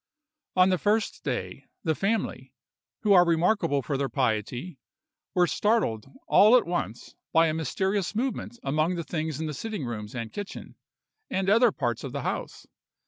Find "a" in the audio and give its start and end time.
7.45-7.53